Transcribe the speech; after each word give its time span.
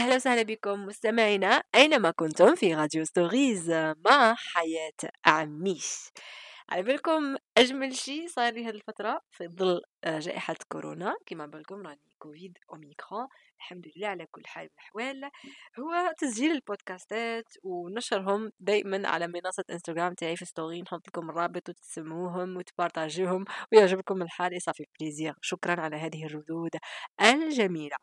أهلا 0.00 0.16
وسهلا 0.16 0.42
بكم 0.42 0.86
مستمعينا 0.86 1.62
أينما 1.74 2.10
كنتم 2.10 2.54
في 2.54 2.74
Radio 2.74 3.04
Stories 3.04 3.70
مع 4.04 4.34
حياة 4.34 5.10
عميش. 5.26 6.10
على 6.70 6.82
بالكم 6.82 7.36
أجمل 7.58 7.96
شيء 7.96 8.28
صار 8.28 8.52
لي 8.52 8.64
هذه 8.64 8.70
الفترة 8.70 9.20
في 9.30 9.48
ظل 9.48 9.82
آه، 10.04 10.18
جائحة 10.18 10.54
كورونا. 10.68 11.16
كما 11.26 11.46
بالكم 11.46 11.86
راني 11.86 12.00
كوفيد 12.18 12.58
أوميكرون. 12.72 13.26
الحمد 13.56 13.86
لله 13.96 14.08
على 14.08 14.26
كل 14.26 14.42
حال 14.46 14.62
من 14.64 14.70
الأحوال. 14.72 15.30
هو 15.80 16.12
تسجيل 16.18 16.50
البودكاستات 16.52 17.44
ونشرهم 17.62 18.52
دائما 18.60 19.08
على 19.08 19.26
منصة 19.26 19.64
إنستغرام 19.70 20.14
تاعي 20.14 20.36
في 20.36 20.44
story 20.44 20.82
نحط 20.82 21.08
لكم 21.08 21.30
الرابط 21.30 21.68
وتسمعوهم 21.68 22.56
وتبارتاجيهم 22.56 23.44
ويعجبكم 23.72 24.22
الحال 24.22 24.62
ça 24.62 24.69
fait 24.69 24.84
plaisir 25.00 25.34
شكرا 25.42 25.80
على 25.80 25.96
هذه 25.96 26.24
الردود 26.26 26.70
الجميلة. 27.22 27.96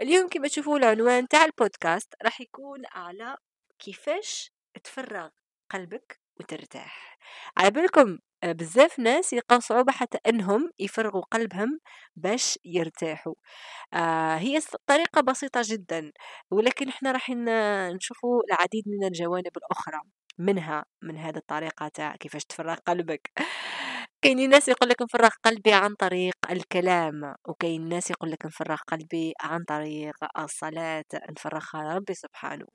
اليوم 0.00 0.28
كما 0.28 0.48
تشوفوا 0.48 0.78
العنوان 0.78 1.28
تاع 1.28 1.44
البودكاست 1.44 2.14
راح 2.24 2.40
يكون 2.40 2.82
على 2.92 3.36
كيفاش 3.78 4.52
تفرغ 4.84 5.28
قلبك 5.70 6.25
وترتاح. 6.40 7.18
على 7.56 7.70
بالكم 7.70 8.18
آه، 8.42 8.52
بزاف 8.52 8.98
ناس 8.98 9.32
يلقاو 9.32 9.60
صعوبة 9.60 9.92
حتى 9.92 10.18
إنهم 10.28 10.70
يفرغوا 10.78 11.22
قلبهم 11.22 11.80
باش 12.16 12.58
يرتاحوا. 12.64 13.34
آه 13.94 14.36
هي 14.36 14.60
طريقة 14.86 15.20
بسيطة 15.22 15.60
جدا 15.64 16.12
ولكن 16.50 16.88
إحنا 16.88 17.12
راح 17.12 17.30
نشوفوا 17.96 18.42
العديد 18.50 18.84
من 18.88 19.06
الجوانب 19.08 19.56
الأخرى 19.56 20.00
منها 20.38 20.84
من 21.02 21.16
هذه 21.18 21.36
الطريقة 21.36 21.88
تاع 21.88 22.16
كيفاش 22.16 22.44
تفرغ 22.44 22.74
قلبك. 22.76 23.32
كاين 24.26 24.50
ناس 24.50 24.68
يقول 24.68 24.88
لك 24.88 25.02
نفرغ 25.02 25.28
قلبي 25.44 25.72
عن 25.72 25.94
طريق 25.94 26.34
الكلام 26.50 27.34
وكاين 27.48 27.88
ناس 27.88 28.10
يقول 28.10 28.30
لك 28.30 28.46
نفرغ 28.46 28.76
قلبي 28.88 29.32
عن 29.40 29.64
طريق 29.64 30.14
الصلاة 30.38 31.04
نفرغها 31.30 31.94
ربي 31.94 32.14
سبحانه. 32.14 32.66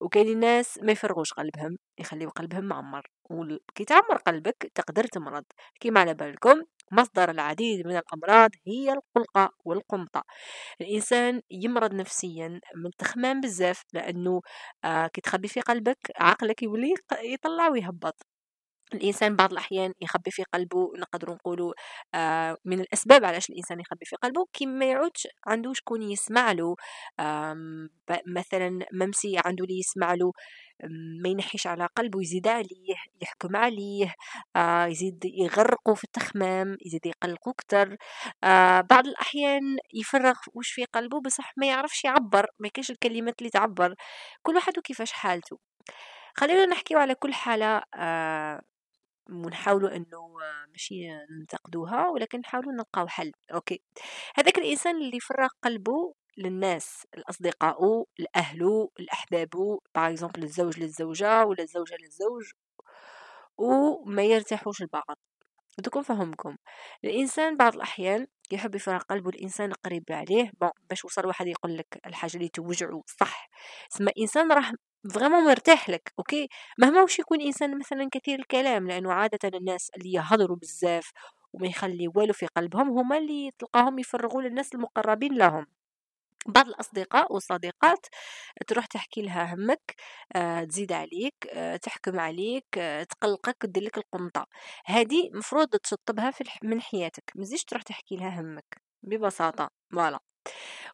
وكاين 0.00 0.40
ناس 0.40 0.78
ما 0.82 0.92
يفرغوش 0.92 1.32
قلبهم 1.32 1.76
يخليو 2.00 2.30
قلبهم 2.30 2.64
معمر. 2.64 3.02
وكي 3.30 3.84
تعمر 3.84 4.16
قلبك 4.26 4.70
تقدر 4.74 5.04
تمرض. 5.04 5.44
كيما 5.80 6.00
على 6.00 6.14
بالكم 6.14 6.62
مصدر 6.92 7.30
العديد 7.30 7.86
من 7.86 7.96
الأمراض 7.98 8.50
هي 8.66 8.92
القلقة 8.92 9.50
والقمطة 9.64 10.24
الإنسان 10.80 11.42
يمرض 11.50 11.94
نفسيا 11.94 12.60
من 12.76 12.90
تخمام 12.98 13.40
بزاف 13.40 13.82
لأنه 13.92 14.40
آه 14.84 15.06
كي 15.06 15.20
تخبي 15.20 15.48
في 15.48 15.60
قلبك 15.60 15.98
عقلك 16.20 16.62
يولي 16.62 16.94
يطلع 17.24 17.68
ويهبط. 17.68 18.37
الإنسان 18.94 19.36
بعض 19.36 19.52
الأحيان 19.52 19.92
يخبي 20.00 20.30
في 20.30 20.42
قلبه 20.54 20.92
نقدر 20.98 21.30
نقولوا 21.34 21.72
آه 22.14 22.56
من 22.64 22.80
الأسباب 22.80 23.24
علاش 23.24 23.50
الإنسان 23.50 23.80
يخبي 23.80 24.04
في 24.04 24.16
قلبه 24.16 24.46
كي 24.52 24.66
ما 24.66 24.84
يعودش 24.86 25.28
عنده 25.46 25.72
شكون 25.72 26.02
يسمع 26.02 26.52
له 26.52 26.76
مثلا 28.26 28.86
ممسي 28.92 29.36
عنده 29.44 29.64
اللي 29.64 29.78
يسمع 29.78 30.14
له 30.14 30.32
ما 31.22 31.28
ينحيش 31.28 31.66
على 31.66 31.88
قلبه 31.96 32.20
يزيد 32.22 32.48
عليه 32.48 32.96
يحكم 33.22 33.56
عليه 33.56 34.14
آه 34.56 34.86
يزيد 34.86 35.24
يغرقه 35.24 35.94
في 35.94 36.04
التخمام 36.04 36.76
يزيد 36.86 37.06
يقلقه 37.06 37.52
كتر 37.58 37.96
آه 38.44 38.80
بعض 38.80 39.06
الأحيان 39.06 39.62
يفرغ 39.94 40.36
وش 40.54 40.70
في 40.70 40.84
قلبه 40.84 41.20
بصح 41.20 41.52
ما 41.56 41.66
يعرفش 41.66 42.04
يعبر 42.04 42.46
ما 42.58 42.68
كاش 42.68 42.90
الكلمات 42.90 43.34
اللي 43.38 43.50
تعبر 43.50 43.94
كل 44.42 44.54
واحد 44.54 44.78
وكيفاش 44.78 45.12
حالته 45.12 45.58
خلينا 46.36 46.66
نحكيو 46.66 46.98
على 46.98 47.14
كل 47.14 47.34
حالة 47.34 47.82
ونحاولوا 49.28 49.96
إنه 49.96 50.32
ماشي 50.72 51.08
ننتقدوها 51.30 52.08
ولكن 52.08 52.38
نحاولوا 52.40 52.72
نلقاو 52.72 53.08
حل. 53.08 53.32
okay. 53.54 53.82
هذاك 54.36 54.58
الإنسان 54.58 54.96
اللي 54.96 55.16
يفرغ 55.16 55.48
قلبه 55.62 56.14
للناس 56.38 57.06
الأصدقاء 57.14 58.04
الأهل 58.20 58.88
الأحباب 59.00 59.48
par 59.94 60.10
exemple 60.10 60.42
الزوج 60.42 60.78
للزوجة 60.80 61.44
ولا 61.44 61.62
الزوجة 61.62 61.96
للزوج 62.00 62.52
وما 63.58 64.22
يرتاحوش 64.22 64.82
البعض 64.82 65.18
بدكم 65.78 66.02
فهمكم. 66.02 66.56
الإنسان 67.04 67.56
بعض 67.56 67.74
الأحيان 67.74 68.26
يحب 68.52 68.74
يفرغ 68.74 68.98
قلبه 68.98 69.30
الإنسان 69.30 69.72
قريب 69.72 70.04
عليه. 70.10 70.52
bon 70.60 70.70
باش 70.90 71.04
وصل 71.04 71.26
واحد 71.26 71.46
يقول 71.46 71.76
لك 71.78 72.00
الحاجة 72.06 72.36
اللي 72.36 72.48
توجعه 72.48 73.02
صح. 73.20 73.50
اسمع 73.92 74.12
إنسان 74.18 74.52
راه 74.52 74.72
vraiment 75.14 75.44
مرتاح 75.44 75.88
لك 75.90 76.12
okay؟ 76.18 76.48
مهما 76.78 77.02
وش 77.02 77.18
يكون 77.18 77.40
إنسان 77.40 77.78
مثلا 77.78 78.08
كثير 78.12 78.38
الكلام 78.38 78.88
لأنه 78.88 79.12
عادة 79.12 79.58
الناس 79.58 79.90
اللي 79.96 80.12
يهضروا 80.12 80.56
بزاف 80.56 81.10
وما 81.52 81.66
يخلي 81.66 82.08
والو 82.14 82.32
في 82.32 82.46
قلبهم 82.46 82.90
هما 82.98 83.18
اللي 83.18 83.50
تلقاهم 83.58 83.98
يفرغوا 83.98 84.42
للناس 84.42 84.74
المقربين 84.74 85.34
لهم. 85.38 85.66
بعض 86.48 86.68
الأصدقاء 86.68 87.34
والصديقات 87.34 88.06
تروح 88.68 88.86
تحكي 88.86 89.22
لها 89.22 89.54
همك 89.54 89.94
آه، 90.36 90.64
تزيد 90.64 90.92
عليك 90.92 91.34
آه، 91.54 91.76
تحكم 91.76 92.20
عليك 92.20 92.66
آه، 92.78 93.04
تقلقك 93.04 93.56
تدير 93.60 93.84
لك 93.84 93.98
القنطة. 93.98 94.46
هذه 94.86 95.30
مفروض 95.34 95.68
تشطبها 95.70 96.30
في 96.30 96.44
من 96.64 96.80
حياتك. 96.82 97.32
مزيش 97.36 97.64
تروح 97.64 97.82
تحكي 97.82 98.16
لها 98.16 98.40
همك. 98.40 98.82
ببساطة. 99.02 99.70
voilà. 99.92 100.20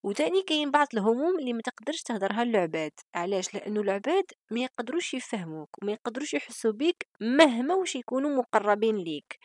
وتاني 0.03 0.43
كاين 0.43 0.71
بعض 0.71 0.87
الهموم 0.95 1.39
اللي 1.39 1.53
ما 1.53 1.61
تقدرش 1.63 2.03
تهدرها 2.03 2.43
العباد 2.43 2.93
علاش؟ 3.15 3.55
لأنه 3.55 3.81
العباد 3.81 4.25
ما 4.51 4.61
يقدروش 4.61 5.15
يفهموك 5.15 5.69
وما 5.83 5.93
يقدروش 5.93 6.35
يحسوا 6.35 6.73
بيك 6.73 7.07
مهما 7.21 7.75
وش 7.75 7.97
يكونوا 7.97 8.31
مقربين 8.39 8.97
ليك. 8.97 9.39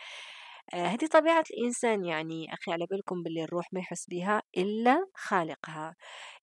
آه 0.73 0.85
هذه 0.87 1.05
طبيعة 1.11 1.43
الإنسان 1.51 2.05
يعني 2.05 2.53
أخي 2.53 2.71
على 2.71 2.85
بالكم 2.85 3.23
باللي 3.23 3.43
الروح 3.43 3.73
ما 3.73 3.79
يحس 3.79 4.05
بها 4.09 4.41
إلا 4.57 5.05
خالقها. 5.15 5.95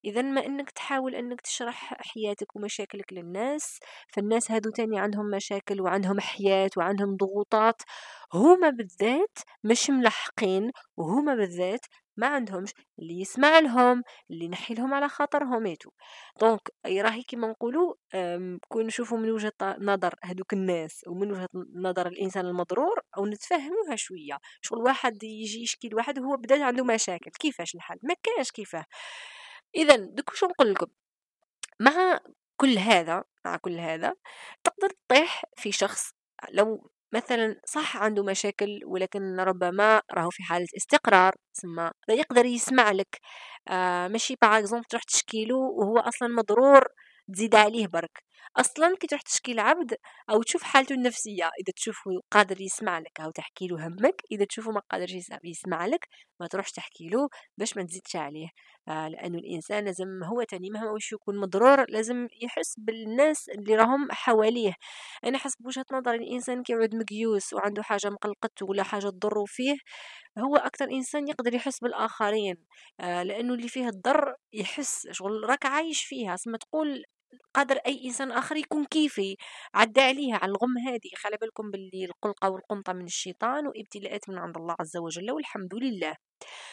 إذا 0.04 0.22
ما 0.22 0.46
أنك 0.46 0.70
تحاول 0.70 1.14
أنك 1.14 1.40
تشرح 1.40 1.94
حياتك 2.00 2.56
ومشاكلك 2.56 3.12
للناس 3.12 3.78
فالناس 4.08 4.50
هادو 4.50 4.70
تاني 4.70 4.98
عندهم 5.00 5.30
مشاكل 5.30 5.80
وعندهم 5.80 6.20
حياة 6.20 6.70
وعندهم 6.76 7.16
ضغوطات 7.16 7.82
هما 8.34 8.70
بالذات 8.70 9.38
مش 9.64 9.90
ملحقين 9.90 10.70
وهما 10.96 11.34
بالذات 11.34 11.86
ما 12.16 12.26
عندهمش 12.26 12.72
اللي 12.98 13.20
يسمع 13.20 13.58
لهم 13.58 14.02
اللي 14.30 14.44
ينحي 14.44 14.74
لهم 14.74 14.94
على 14.94 15.08
خاطرهم 15.08 15.66
يتو. 15.66 15.90
دونك 16.40 16.60
راهي 16.86 17.22
كيما 17.22 17.48
نقولوا 17.48 17.94
كون 18.68 18.86
نشوفوا 18.86 19.18
من 19.18 19.30
وجهة 19.30 19.52
نظر 19.62 20.14
هذوك 20.24 20.52
الناس 20.52 21.04
ومن 21.08 21.32
وجهة 21.32 21.48
نظر 21.74 22.06
الإنسان 22.06 22.46
المضرور 22.46 23.00
أو 23.18 23.26
نتفهموها 23.26 23.96
شوية. 23.96 24.38
شغل 24.62 24.78
واحد 24.78 25.22
يجي 25.22 25.62
يشكي 25.62 25.88
لواحد 25.88 26.18
وهو 26.18 26.36
بدا 26.36 26.64
عنده 26.64 26.84
مشاكل. 26.84 27.30
كيفاش 27.30 27.74
الحل؟ 27.74 27.98
ما 28.02 28.14
كانش 28.22 28.50
كيفاه. 28.50 28.84
اذا 29.74 29.96
دوك 29.96 30.34
شو 30.34 30.46
نقول 30.46 30.72
لكم؟ 30.72 30.86
مع 31.80 32.20
كل 32.56 32.78
هذا 32.78 33.24
مع 33.44 33.56
كل 33.56 33.78
هذا 33.78 34.14
تقدر 34.64 34.90
تطيح 34.90 35.44
في 35.56 35.72
شخص 35.72 36.10
لو 36.52 36.90
مثلا 37.12 37.60
صح 37.66 37.96
عنده 37.96 38.24
مشاكل 38.24 38.80
ولكن 38.86 39.40
ربما 39.40 40.02
راهو 40.12 40.30
في 40.30 40.42
حالة 40.42 40.66
استقرار 40.76 41.34
ثم 41.54 41.88
يقدر 42.10 42.44
يسمع 42.46 42.90
لك. 42.92 43.20
آه 43.68 44.08
ماشي 44.08 44.36
باغ 44.42 44.66
تروح 44.90 45.02
تشكيله 45.02 45.56
وهو 45.56 45.98
أصلا 45.98 46.28
مضرور 46.28 46.84
تزيد 47.34 47.54
عليه 47.54 47.86
برك. 47.86 48.25
أصلا 48.56 48.96
كي 49.00 49.06
تروح 49.06 49.22
تشكي 49.22 49.52
العبد 49.52 49.96
أو 50.30 50.42
تشوف 50.42 50.62
حالته 50.62 50.94
النفسية 50.94 51.44
إذا 51.44 51.72
تشوفه 51.76 52.10
قادر 52.30 52.60
يسمع 52.60 52.98
لك 52.98 53.20
أو 53.20 53.30
تحكي 53.30 53.66
له 53.66 53.86
همك 53.86 54.22
إذا 54.32 54.44
تشوفه 54.44 54.70
ما 54.70 54.80
قادرش 54.90 55.12
يسمع 55.44 55.86
لك 55.86 56.08
ما 56.40 56.46
تروحش 56.46 56.72
تحكي 56.72 57.08
له 57.08 57.28
باش 57.58 57.76
ما 57.76 57.82
تزيدش 57.82 58.16
عليه. 58.16 58.48
آه 58.88 59.08
لأنه 59.08 59.38
الإنسان 59.38 59.84
لازم 59.84 60.24
هو 60.24 60.42
تاني 60.42 60.70
مهما 60.70 60.90
وش 60.90 61.12
يكون 61.12 61.36
مضرور 61.40 61.90
لازم 61.90 62.28
يحس 62.42 62.74
بالناس 62.78 63.48
اللي 63.48 63.74
راهم 63.76 64.12
حواليه. 64.12 64.72
أنا 65.24 65.38
حسب 65.38 65.66
وجهة 65.66 65.84
نظري 65.92 66.16
الإنسان 66.16 66.62
كيعود 66.62 66.94
مقيوس 66.94 67.52
وعنده 67.52 67.82
حاجة 67.82 68.10
مقلقته 68.10 68.66
ولا 68.66 68.82
حاجة 68.82 69.08
تضره 69.10 69.44
فيه 69.46 69.76
هو 70.38 70.56
أكثر 70.56 70.84
إنسان 70.90 71.28
يقدر 71.28 71.54
يحس 71.54 71.78
بالآخرين. 71.80 72.56
آه 73.00 73.22
لأنه 73.22 73.54
اللي 73.54 73.68
فيه 73.68 73.88
الضر 73.88 74.34
يحس 74.52 75.08
شغل 75.12 75.44
راك 75.50 75.66
عايش 75.66 76.04
فيها. 76.04 76.34
اسمع 76.34 76.58
تقول 76.58 77.04
قادر 77.54 77.76
أي 77.76 78.04
إنسان 78.04 78.32
آخر 78.32 78.56
يكون 78.56 78.84
كيفي. 78.84 79.36
عدى 79.74 80.00
عليها 80.00 80.36
على 80.36 80.50
الغم 80.50 80.78
هذه. 80.88 81.10
خلي 81.16 81.36
بالكم 81.40 81.70
باللي 81.70 82.04
القلقة 82.04 82.50
والقنطة 82.50 82.92
من 82.92 83.04
الشيطان 83.04 83.66
وإبتلاءات 83.66 84.28
من 84.28 84.38
عند 84.38 84.56
الله 84.56 84.74
عز 84.80 84.96
وجل 84.96 85.30
والحمد 85.30 85.74
لله. 85.74 86.16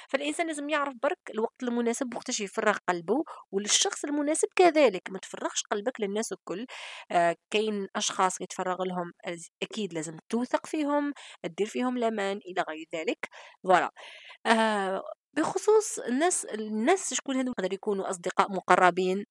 فالإنسان 0.09 0.47
لازم 0.47 0.69
يعرف 0.69 0.93
برك 1.03 1.19
الوقت 1.35 1.63
المناسب 1.63 2.15
وقتاش 2.15 2.39
يفرغ 2.41 2.77
قلبه 2.89 3.23
وللشخص 3.51 4.03
المناسب 4.05 4.47
كذلك. 4.55 5.01
ما 5.11 5.19
تفرغش 5.19 5.63
قلبك 5.71 6.01
للناس 6.01 6.31
الكل. 6.31 6.65
آه 7.11 7.35
كاين 7.51 7.87
أشخاص 7.95 8.41
يتفرغ 8.41 8.83
لهم 8.83 9.11
أكيد 9.63 9.93
لازم 9.93 10.17
توثق 10.29 10.65
فيهم 10.67 11.13
تدير 11.43 11.67
فيهم 11.67 11.97
الامان 11.97 12.37
إلى 12.37 12.63
غير 12.69 12.85
ذلك. 12.95 13.29
فوالا. 13.63 13.91
آه 14.45 15.03
بخصوص 15.37 15.99
الناس 15.99 16.45
الناس 16.45 17.13
شكون 17.13 17.35
هذو 17.37 17.51
يقدر 17.51 17.73
يكونوا 17.73 18.09
أصدقاء 18.09 18.51
مقربين. 18.51 19.25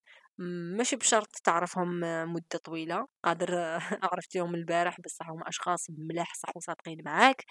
مش 0.81 0.95
بشرط 0.95 1.29
تعرفهم 1.45 2.01
مدة 2.33 2.59
طويلة. 2.65 3.07
قادر 3.25 3.55
عرفتيهم 4.13 4.55
البارح 4.55 5.01
بصح 5.01 5.31
هما 5.31 5.49
أشخاص 5.49 5.87
ملاح 5.91 6.35
صح 6.35 6.57
وصادقين 6.57 6.99
معاك. 7.05 7.45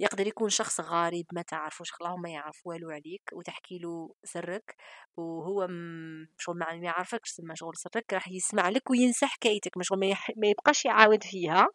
يقدر 0.00 0.26
يكون 0.26 0.48
شخص 0.50 0.80
غريب 0.80 1.26
ما 1.32 1.42
تعرفوش 1.42 1.92
خلاهم 1.92 2.22
ما 2.22 2.30
يعرف 2.30 2.60
والو 2.66 2.90
عليك 2.90 3.22
وتحكي 3.32 3.78
له 3.78 4.14
سرك. 4.24 4.76
وهو 5.16 5.68
شغل 6.38 6.58
ما 6.58 6.66
يعرفكش 6.72 7.32
تسمى 7.32 7.56
شغل 7.56 7.76
سرك 7.76 8.12
راح 8.12 8.28
يسمع 8.28 8.68
لك 8.68 8.90
وينسى 8.90 9.26
حكايتك 9.26 9.76
مش 9.76 9.92
ما, 9.92 10.06
يح... 10.06 10.30
ما 10.36 10.46
يبقاش 10.46 10.84
يعاود 10.84 11.24
فيها. 11.24 11.68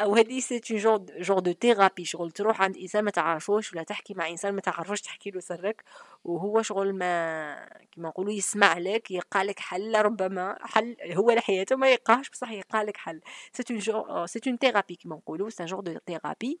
أو 0.00 0.14
هذه 0.14 0.40
c'est 0.40 0.60
genre 0.70 0.98
genre 1.20 1.38
de 1.38 1.52
thérapie 1.52 2.04
شغل 2.04 2.30
تروح 2.30 2.62
عند 2.62 2.76
إنسان 2.76 3.04
ما 3.04 3.10
تعرفوش 3.10 3.72
ولا 3.72 3.82
تحكي 3.82 4.14
مع 4.14 4.28
إنسان 4.28 4.54
ما 4.54 4.60
تعرفوش 4.60 5.00
تحكي 5.00 5.30
له 5.30 5.40
سرك. 5.40 5.84
وهو 6.24 6.62
شغل 6.62 6.92
ما 6.98 7.56
كما 7.92 8.08
نقولوا 8.08 8.32
يسمع 8.32 8.78
لك 8.78 9.10
يقالك 9.10 9.60
حل 9.68 9.94
ربما 10.04 10.58
حل 10.62 10.96
هو 11.12 11.30
لحياته 11.30 11.76
ما 11.76 11.90
يلقاهش 11.90 12.30
بصح 12.30 12.50
يلقالك 12.50 12.96
حل. 12.96 13.20
c'est 13.52 13.64
une 13.70 14.26
c'est 14.26 14.40
une 14.46 14.56
thérapie 14.56 14.96
كما 14.96 15.16
نقولوا 15.16 15.50
c'est 15.50 15.64
genre 15.64 15.80
de 15.80 15.98
thérapie 16.06 16.60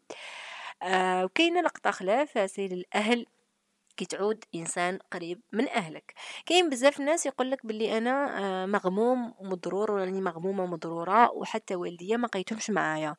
آه 0.82 1.24
وكاينة 1.24 1.60
لقطة 1.60 1.90
خلاف 1.90 2.50
c'est 2.50 2.66
الاهل 2.66 3.26
كي 3.96 4.04
تعود 4.04 4.44
إنسان 4.54 4.98
قريب 5.12 5.40
من 5.52 5.68
أهلك. 5.68 6.14
كاين 6.46 6.70
بزاف 6.70 7.00
ناس 7.00 7.26
يقولك 7.26 7.66
باللي 7.66 7.98
أنا 7.98 8.38
آه، 8.64 8.66
مغموم 8.66 9.34
ومضرور 9.38 9.90
وراني 9.92 10.20
مغمومة 10.20 10.62
ومضرورة 10.64 11.30
وحتى 11.32 11.74
والديا 11.76 12.16
ما 12.16 12.28
قيتهمش 12.28 12.70
معايا. 12.70 13.16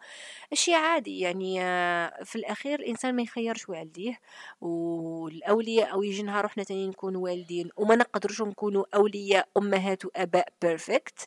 اشي 0.53 0.75
عادي 0.75 1.19
يعني 1.19 1.61
آه، 1.63 2.23
في 2.23 2.35
الأخير 2.35 2.79
الإنسان 2.79 3.15
ما 3.15 3.21
يخيرش 3.21 3.69
والديه 3.69 4.19
والأولياء 4.61 5.93
أو 5.93 6.03
يجي 6.03 6.23
نهار 6.23 6.45
إحنا 6.45 6.63
تاني 6.63 6.87
نكون 6.87 7.15
والدين 7.15 7.69
وما 7.77 7.95
نقدروش 7.95 8.41
نكونوا 8.41 8.85
أولياء 8.95 9.47
أمهات 9.57 10.05
وأباء 10.05 10.47
بيرفكت 10.61 11.25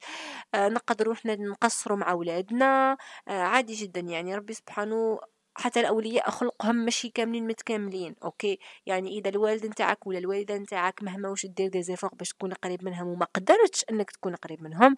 آه، 0.54 0.68
نقدروا 0.68 1.14
إحنا 1.14 1.36
نقصروا 1.36 1.96
مع 1.98 2.10
أولادنا 2.10 2.96
عادي 3.28 3.74
جدا 3.74 4.00
يعني. 4.00 4.34
ربي 4.36 4.52
سبحانه 4.54 5.18
حتى 5.60 5.80
الأولياء 5.80 6.30
خلقهم 6.30 6.76
ماشي 6.76 7.08
كاملين 7.08 7.46
متكاملين 7.46 8.14
okay؟ 8.24 8.58
يعني 8.86 9.18
إذا 9.18 9.28
الوالد 9.30 9.66
نتاعك 9.66 10.06
ولا 10.06 10.18
الوالدة 10.18 10.56
نتاعك 10.56 11.02
مهما 11.02 11.28
واش 11.28 11.46
دير 11.46 11.68
des 11.68 11.82
efforts 11.82 12.10
باش 12.14 12.28
تكون 12.28 12.52
قريب 12.52 12.84
منهم 12.84 13.06
وما 13.08 13.26
قدرتش 13.34 13.84
إنك 13.90 14.10
تكون 14.10 14.34
قريب 14.34 14.62
منهم 14.62 14.96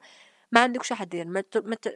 ما 0.52 0.60
عندكش 0.60 0.92
حد 0.92 1.08
دير 1.08 1.26
ما, 1.28 1.44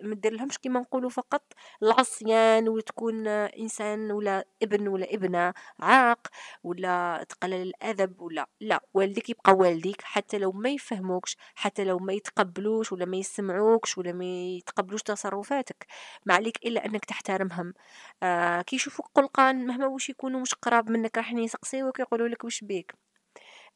ما 0.02 0.14
دير 0.14 0.32
لهمش 0.32 0.58
كيما 0.58 0.80
نقولوا 0.80 1.10
فقط 1.10 1.42
العصيان 1.82 2.68
وتكون 2.68 3.26
إنسان 3.28 4.10
ولا 4.12 4.44
ابن 4.62 4.88
ولا 4.88 5.14
ابنة 5.14 5.54
عاق 5.80 6.28
ولا 6.64 7.26
تقلل 7.28 7.54
الأدب 7.62 8.20
ولا 8.20 8.46
لا 8.60 8.80
والديك 8.94 9.30
يبقى 9.30 9.52
والديك 9.52 10.02
حتى 10.02 10.38
لو 10.38 10.52
ما 10.52 10.68
يفهموكش 10.70 11.36
حتى 11.54 11.84
لو 11.84 11.98
ما 11.98 12.12
يتقبلوش 12.12 12.92
ولا 12.92 13.04
ما 13.04 13.16
يسمعوكش 13.16 13.98
ولا 13.98 14.12
ما 14.12 14.24
يتقبلوش 14.24 15.02
تصرفاتك. 15.02 15.86
ما 16.26 16.34
عليك 16.34 16.58
إلا 16.66 16.86
أنك 16.86 17.04
تحترمهم. 17.04 17.74
آه 18.22 18.62
كي 18.62 18.76
يشوفوك 18.76 19.06
قلقان 19.14 19.66
مهما 19.66 19.86
وش 19.86 20.08
يكونوا 20.10 20.40
مش 20.40 20.54
قراب 20.54 20.90
منك 20.90 21.16
راح 21.18 21.32
يسقسيوك 21.32 22.00
يقولوا 22.00 22.28
لك 22.28 22.44
وش 22.44 22.64
بيك. 22.64 22.94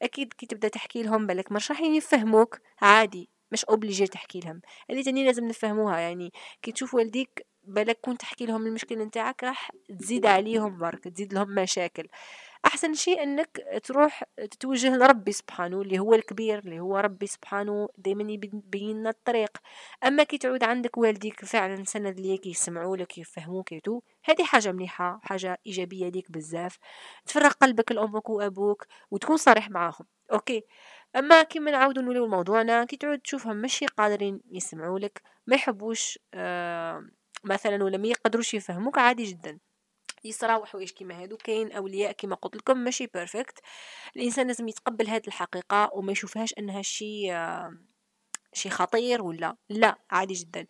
أكيد 0.03 0.33
كي 0.33 0.47
تبدأ 0.47 0.69
تحكي 0.69 1.03
لهم 1.03 1.27
بالك 1.27 1.53
مش 1.53 1.71
راح 1.71 1.81
يفهموك 1.81 2.61
عادي. 2.83 3.31
مش 3.53 3.65
obligé 3.65 4.07
تحكي 4.07 4.41
لهم. 4.41 4.61
اللي 4.91 5.03
تاني 5.03 5.25
لازم 5.25 5.45
نفهموها. 5.49 5.99
يعني 5.99 6.33
كي 6.63 6.73
تشوف 6.73 6.95
والديك 6.95 7.47
بالك 7.65 7.99
كون 8.01 8.19
تحكي 8.19 8.47
لهم 8.47 8.67
المشكلة 8.67 9.05
نتاعك 9.05 9.45
راح 9.45 9.71
تزيد 9.99 10.27
عليهم 10.27 10.79
برك 10.79 11.05
تزيد 11.09 11.35
لهم 11.35 11.55
مشاكل. 11.55 12.09
أحسن 12.67 12.95
شيء 12.95 13.23
إنك 13.23 13.63
تروح 13.85 14.25
تتوجه 14.51 14.97
لربي 14.97 15.33
سبحانه 15.33 15.81
اللي 15.83 15.99
هو 15.99 16.15
الكبير 16.15 16.59
اللي 16.59 16.81
هو 16.81 16.97
ربي 16.99 17.27
سبحانه 17.27 17.89
دائما 17.99 18.33
يبين 18.33 18.97
لنا 19.01 19.11
الطريق. 19.11 19.59
أما 20.07 20.23
كي 20.25 20.39
تعود 20.39 20.65
عندك 20.65 20.99
والديك 20.99 21.45
فعلا 21.45 21.85
سند 21.85 22.21
ليك 22.21 22.47
يسمعوا 22.47 22.97
لك 22.97 23.19
يفهموك 23.19 23.73
et 23.73 23.82
tout 23.82 24.01
هذه 24.25 24.45
حاجة 24.45 24.73
مليحة 24.73 25.21
حاجة 25.23 25.59
إيجابية 25.67 26.09
ليك 26.09 26.31
بزاف. 26.33 26.79
تفرغ 27.27 27.51
قلبك 27.53 27.93
لأمك 27.93 28.31
وأبوك 28.31 28.87
وتكون 29.11 29.37
صريح 29.37 29.71
معاهم. 29.71 30.07
okay. 30.33 30.63
أما 31.17 31.43
كيما 31.43 31.71
نعاودو 31.71 32.01
نوليو 32.01 32.27
لموضوعنا 32.27 32.85
كي 32.85 32.97
تعود 32.97 33.19
تشوفهم 33.19 33.57
ماشي 33.57 33.87
قادرين 33.87 34.41
يسمعوا 34.51 34.99
لك 34.99 35.23
ما 35.47 35.57
يحبوش 35.57 36.19
آه 36.35 37.05
مثلا 37.45 37.85
ولا 37.85 37.99
ما 37.99 38.09
يقدروش 38.09 38.55
يفهموك 38.55 38.99
عادي 38.99 39.25
جدا. 39.25 39.59
يصراو 40.25 40.65
حوايج 40.65 40.91
كيما 40.91 41.23
هادو 41.23 41.37
كاين 41.37 41.73
أولياء 41.73 42.13
كيما 42.13 42.35
قلت 42.37 42.57
لكم 42.57 42.79
ماشي 42.79 43.07
perfect 43.07 43.59
الإنسان 44.17 44.47
لازم 44.47 44.69
يتقبل 44.69 45.07
هاد 45.09 45.27
الحقيقة 45.27 45.91
وما 45.93 46.13
يشوفهاش 46.13 46.55
أنها 46.59 46.83
شيء 46.83 47.33
آه 47.33 47.75
شي 48.53 48.71
خطير 48.71 49.23
ولا 49.23 49.57
لا 49.69 49.97
عادي 50.11 50.35
جدا. 50.35 50.67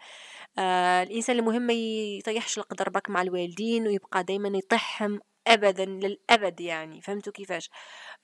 آه 0.59 1.03
الإنسان 1.03 1.39
المهم 1.39 1.63
ما 1.63 1.73
يطيحش 1.73 2.59
القدر 2.59 2.89
بك 2.89 3.11
مع 3.11 3.23
الوالدين 3.23 3.87
ويبقى 3.87 4.25
دائما 4.25 4.59
يطيحهم 4.59 5.21
ابدا 5.47 5.85
للأبد 5.85 6.61
يعني. 6.61 7.01
فهمتوا 7.03 7.33
كيفاش؟ 7.33 7.71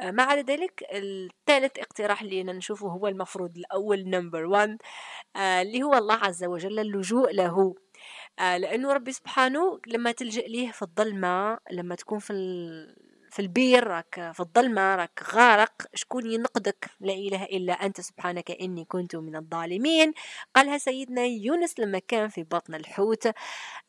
آه، 0.01 0.11
مع 0.11 0.35
ذلك 0.35 0.85
الثالث 0.93 1.79
اقتراح 1.79 2.23
اللي 2.23 2.41
أنا 2.41 2.53
نشوفه 2.53 2.89
هو 2.89 3.07
المفروض 3.09 3.57
الأول 3.59 4.05
number 4.11 4.45
1 4.47 4.79
آه، 5.37 5.63
اللي 5.63 5.83
هو 5.83 5.95
الله 5.95 6.15
عز 6.15 6.45
وجل 6.45 6.79
اللجوء 6.81 7.33
له. 7.35 7.75
آه، 8.41 8.57
لأنه 8.59 8.93
ربي 8.93 9.13
سبحانه 9.13 9.81
لما 9.87 10.13
تلجأ 10.13 10.43
ليه 10.43 10.73
في 10.73 10.83
الظلمة 10.83 11.59
لما 11.73 11.95
تكون 11.95 12.19
في 12.19 12.33
في 13.37 13.43
البير 13.43 13.87
راك 13.87 14.31
في 14.35 14.41
الظلمة 14.41 14.97
راك 14.97 15.21
غارق. 15.35 15.73
شكون 15.95 16.27
ينقذك 16.33 16.91
لا 17.01 17.13
إله 17.13 17.45
إلا 17.45 17.73
أنت 17.73 18.01
سبحانك 18.01 18.51
إني 18.51 18.85
كنت 18.85 19.17
من 19.17 19.37
الظالمين. 19.37 20.13
قالها 20.55 20.79
سيدنا 20.79 21.25
يونس 21.25 21.81
لما 21.81 21.99
كان 21.99 22.29
في 22.29 22.43
بطن 22.43 22.75
الحوت 22.75 23.29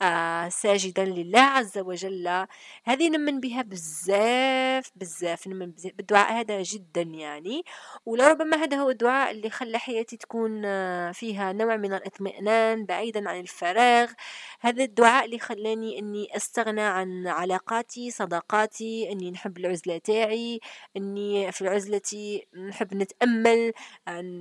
آه 0.02 0.50
ساجدا 0.50 1.06
لله 1.06 1.40
عز 1.40 1.78
وجل. 1.78 2.48
هذه 2.84 3.10
نمن 3.10 3.40
بها 3.40 3.62
بزاف 3.62 4.92
بزاف. 4.96 5.48
نمن 5.48 5.72
بالدعاء 5.96 6.34
هذا 6.40 6.62
جدا 6.64 7.02
يعني. 7.02 7.64
ولربما 8.06 8.58
هذا 8.58 8.78
هو 8.78 8.90
الدعاء 8.90 9.32
اللي 9.32 9.50
خلى 9.50 9.78
حياتي 9.80 10.18
تكون 10.18 10.66
آه، 10.66 11.12
فيها 11.12 11.54
نوع 11.54 11.78
من 11.78 11.94
الاطمئنان 11.94 12.86
بعيدا 12.86 13.30
عن 13.30 13.40
الفراغ. 13.40 14.12
هذا 14.62 14.84
الدعاء 14.84 15.26
اللي 15.26 15.40
خلاني 15.40 16.00
إني 16.00 16.36
أستغنى 16.36 16.82
عن 16.82 17.28
علاقاتي 17.28 18.12
صداقاتي 18.12 19.12
إني 19.12 19.37
نحب 19.38 19.58
العزلة 19.58 19.98
تاعي 19.98 20.60
إني 20.98 21.52
في 21.52 21.62
العزلة 21.62 22.42
نحب 22.68 22.94
نتأمل 22.94 23.74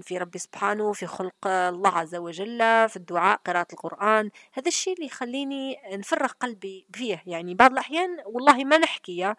في 0.02 0.18
ربي 0.18 0.38
سبحانه 0.38 0.92
في 0.92 1.06
خلق 1.06 1.46
الله 1.46 1.90
عز 1.90 2.14
وجل 2.14 2.58
في 2.88 2.96
الدعاء 2.96 3.40
قراءة 3.46 3.66
القرآن. 3.72 4.30
هذا 4.52 4.68
الشيء 4.68 4.94
اللي 4.94 5.06
يخليني 5.06 5.76
نفرغ 5.92 6.32
قلبي 6.40 6.86
فيه. 6.92 7.22
يعني 7.26 7.54
بعض 7.54 7.72
الأحيان 7.72 8.16
والله 8.26 8.64
ما 8.64 8.78
نحكي 8.78 9.34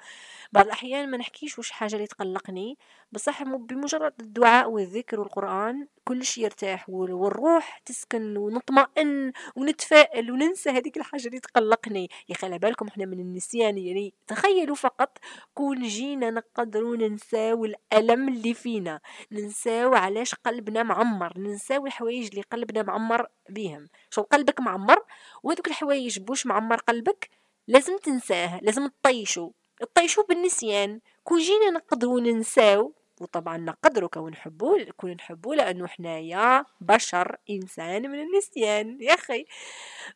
بعض 0.53 0.65
الأحيان 0.65 1.11
ما 1.11 1.17
نحكيش 1.17 1.59
وش 1.59 1.71
حاجة 1.71 1.95
اللي 1.95 2.07
تقلقني. 2.07 2.77
بصح 3.11 3.43
بمجرد 3.43 4.13
الدعاء 4.19 4.69
والذكر 4.69 5.19
والقرآن 5.19 5.87
كل 6.05 6.25
شيء 6.25 6.43
يرتاح 6.43 6.89
والروح 6.89 7.77
تسكن 7.85 8.37
ونطمئن 8.37 9.31
ونتفائل 9.55 10.31
وننسى 10.31 10.69
هذيك 10.69 10.97
الحاجة 10.97 11.27
اللي 11.27 11.39
تقلقني. 11.39 12.09
يا 12.29 12.57
بالكم 12.57 12.87
إحنا 12.87 13.05
من 13.05 13.19
النسيان 13.19 13.77
يعني 13.77 14.13
تخيلوا 14.27 14.75
فقط 14.75 15.17
كون 15.53 15.83
جينا 15.83 16.29
نقدروا 16.29 16.97
ننساو 16.97 17.65
الألم 17.65 18.29
اللي 18.29 18.53
فينا. 18.53 18.99
ننساو 19.31 19.93
علاش 19.93 20.35
قلبنا 20.35 20.83
معمر. 20.83 21.39
ننساو 21.39 21.85
الحوايج 21.85 22.27
اللي 22.27 22.41
قلبنا 22.41 22.83
معمر 22.83 23.27
بيهم. 23.49 23.87
شو 24.09 24.21
قلبك 24.21 24.59
معمر؟ 24.59 25.03
وهذوك 25.43 25.67
الحوايج 25.67 26.19
بوش 26.19 26.45
معمر 26.45 26.77
قلبك؟ 26.77 27.29
لازم 27.67 27.97
تنساه. 27.97 28.59
لازم 28.61 28.87
تطيشو. 28.87 29.51
تطيشو 29.79 30.23
بالنسيان. 30.23 31.01
كون 31.23 31.39
جينا 31.39 31.69
نقدروا 31.69 32.19
ننساو 32.21 32.93
وطبعا 33.21 33.57
نقدروا 33.57 34.09
كون 34.09 34.31
نحبو 34.31 34.79
كون 34.97 35.11
نحبو 35.11 35.53
لأنه 35.53 35.87
حنايا 35.87 36.65
بشر 36.81 37.37
إنسان 37.49 38.11
من 38.11 38.19
النسيان. 38.19 38.97
يا 39.01 39.13
أخي. 39.13 39.45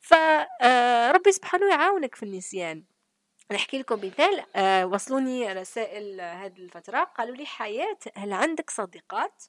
فربي 0.02 1.30
آه، 1.30 1.32
سبحانه 1.32 1.70
يعاونك 1.70 2.16
في 2.16 2.24
النسيان. 2.24 2.84
نحكي 3.52 3.80
لكم 3.80 3.96
مثال. 4.06 4.46
آه 4.56 4.86
وصلوني 4.86 5.54
رسائل 5.54 6.22
هذه 6.22 6.58
الفترة. 6.58 7.04
قالوا 7.04 7.36
لي 7.36 7.46
حياة 7.46 7.98
هل 8.16 8.34
عندك 8.34 8.70
صديقات؟ 8.70 9.44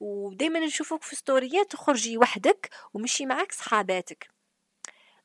ودايما 0.00 0.60
نشوفوك 0.60 1.02
في 1.02 1.16
ستوريات 1.16 1.72
تخرجي 1.72 2.18
وحدك 2.18 2.70
ومشي 2.94 3.26
معاك 3.26 3.52
صحاباتك. 3.52 4.28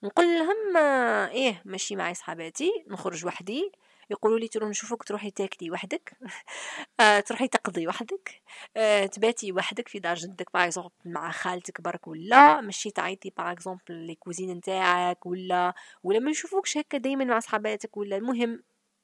نقول 0.04 0.26
لهم 0.26 0.78
آه 0.78 1.28
إيه 1.28 1.62
مشي 1.66 1.96
معي 1.96 2.14
صحاباتي 2.14 2.72
نخرج 2.88 3.26
وحدي. 3.26 3.72
يقولوا 4.10 4.40
لي 4.40 4.48
تروح 4.48 4.70
نشوفك 4.70 5.04
تروحي 5.04 5.32
تاكلي 5.32 5.72
وحدك. 5.72 6.18
آه 7.00 7.20
تروحي 7.20 7.48
تقضي 7.48 7.88
وحدك. 7.88 8.42
آه 8.78 9.06
تباتي 9.06 9.52
وحدك 9.52 9.88
في 9.88 10.00
دار 10.00 10.16
جدك 10.16 10.54
par 10.54 10.88
مع 11.06 11.32
خالتك 11.32 11.82
برك 11.82 12.08
ولا 12.08 12.62
مشي 12.62 12.92
تعيطي 12.92 13.30
par 13.38 13.52
exemple 13.52 13.94
les 13.96 14.16
cousines 14.16 14.58
نتاعك 14.58 15.26
ولا 15.26 15.74
ولا 16.04 16.20
ما 16.20 16.32
نشوفوكش 16.32 16.78
هكا 16.78 16.98
دائما 16.98 17.26
مع 17.26 17.40
صحاباتك 17.40 17.98
ولا. 17.98 18.16
المهم 18.18 18.64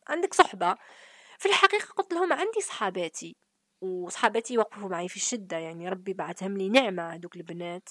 عندك 0.09 0.33
صحبة. 0.33 0.75
في 1.39 1.49
الحقيقة 1.49 1.85
قلت 1.93 2.13
لهم 2.13 2.33
عندي 2.33 2.61
صحاباتي 2.61 3.35
وصحابتي 3.81 4.53
يوقفوا 4.53 4.89
معي 4.89 5.07
في 5.09 5.15
الشدة 5.15 5.57
يعني 5.57 5.89
ربي 5.89 6.13
بعثهم 6.13 6.57
لي 6.57 6.69
نعمة 6.69 7.09
هدوك 7.13 7.35
البنات. 7.35 7.89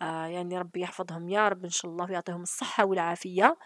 آه 0.00 0.26
يعني 0.26 0.58
ربي 0.58 0.80
يحفظهم 0.80 1.28
يا 1.28 1.48
رب 1.48 1.64
إن 1.64 1.70
شاء 1.70 1.90
الله 1.90 2.04
ويعطيهم 2.06 2.42
الصحة 2.42 2.84
والعافية. 2.84 3.58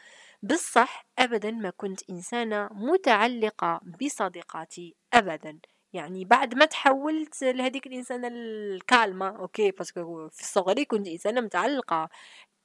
بالصح 0.42 1.06
أبدا 1.18 1.50
ما 1.50 1.70
كنت 1.70 2.10
إنسانة 2.10 2.68
متعلقة 2.72 3.80
بصديقاتي 4.02 4.96
أبدا. 5.14 5.58
يعني 5.92 6.24
بعد 6.24 6.54
ما 6.54 6.64
تحولت 6.64 7.42
لهذيك 7.42 7.86
الإنسانة 7.86 8.28
الكالمة 8.28 9.28
okay 9.28 9.70
parce 9.70 10.06
que 10.07 10.28
في 10.28 10.44
صغري 10.44 10.84
كنت 10.84 11.08
إنسانة 11.08 11.40
متعلقة. 11.40 12.08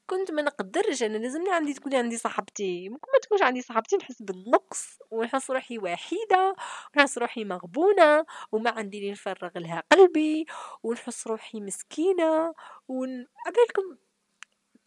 كنت 0.08 0.32
ما 0.32 0.42
نقدرش 0.42 1.04
أنا 1.04 1.18
لازمني 1.18 1.52
عندي 1.52 1.74
تكون 1.74 1.96
عندي 1.96 2.18
صاحبتي. 2.18 2.90
ممكن 2.90 3.08
ما 3.14 3.20
تكونش 3.22 3.42
عندي 3.42 3.62
صاحبتي 3.62 3.98
نحس 3.98 4.22
بالنقص 4.22 5.00
ونحس 5.12 5.52
روحي 5.52 5.78
وحيدة 5.80 6.56
ونحس 6.98 7.18
روحي 7.18 7.44
مغبونة 7.46 8.26
وما 8.52 8.70
عندي 8.72 8.98
اللي 9.00 9.12
نفرغ 9.12 9.52
لها 9.60 9.84
قلبي 9.92 10.46
ونحس 10.84 11.28
روحي 11.28 11.62
مسكينة 11.62 12.54
ون... 12.88 13.28
عبالكم 13.48 13.98